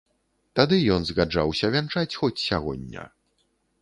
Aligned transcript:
Тады 0.59 0.79
ён 0.95 1.01
згаджаўся 1.09 1.71
вянчаць, 1.75 2.17
хоць 2.23 2.43
сягоння. 2.47 3.03